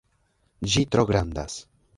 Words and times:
Ĝi 0.75 0.85
tro 0.95 1.05
grandas. 1.13 1.63